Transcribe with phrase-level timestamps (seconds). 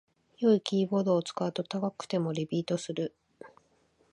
[0.39, 3.13] 良いキーボードを使うと高くてもリピートする